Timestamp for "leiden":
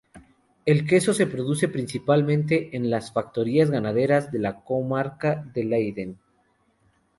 5.63-6.19